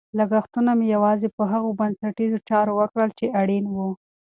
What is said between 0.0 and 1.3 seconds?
لګښتونه مې یوازې